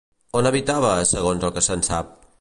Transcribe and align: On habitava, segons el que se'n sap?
On 0.39 0.49
habitava, 0.49 0.95
segons 1.11 1.47
el 1.51 1.55
que 1.59 1.67
se'n 1.69 1.89
sap? 1.93 2.15